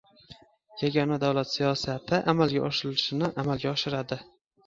yagona 0.83 1.17
davlat 1.23 1.51
siyosati 1.57 2.21
amalga 2.33 2.63
oshirilishini 2.69 3.29
amalga 3.43 3.73
oshiradi; 3.77 4.19